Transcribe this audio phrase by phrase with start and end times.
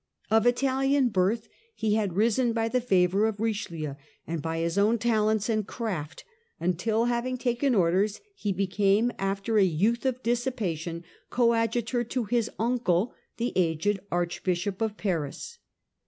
[0.31, 3.93] Of Italian birth, he had risen by the favour of Richelieu
[4.25, 6.23] and by his own talents and craft,
[6.59, 13.13] until, having taken Orders, he became, after a youth of dissipation, coadjutor to his uncle
[13.37, 15.59] the aged Archbishop of Paris.